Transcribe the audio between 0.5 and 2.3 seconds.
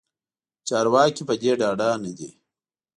چارواکې پدې ډاډه ندي